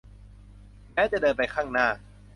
[0.93, 1.87] แม้จะเดินไปข้างหน้า